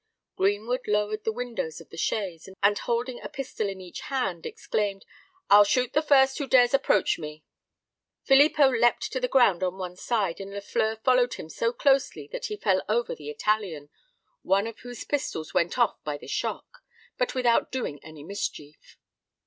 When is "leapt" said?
8.71-9.11